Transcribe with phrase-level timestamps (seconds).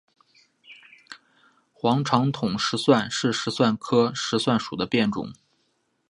[1.71, 5.31] 黄长筒石蒜是石蒜科石蒜属的变种。